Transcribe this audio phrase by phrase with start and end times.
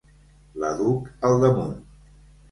[0.61, 1.75] La duc al damunt.